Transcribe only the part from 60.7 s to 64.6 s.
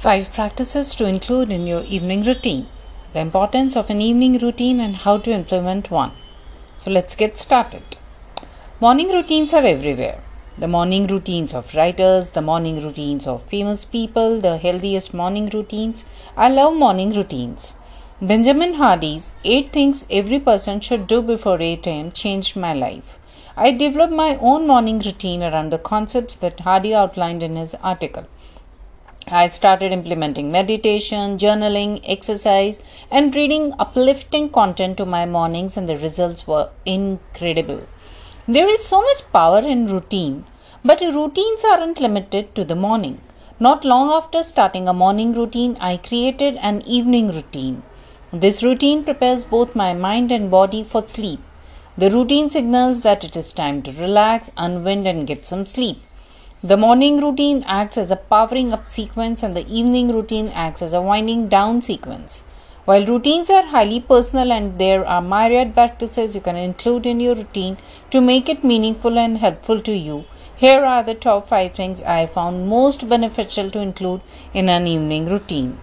as a winding down sequence. While routines are highly personal